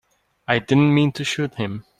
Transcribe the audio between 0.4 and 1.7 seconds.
I didn't mean to shoot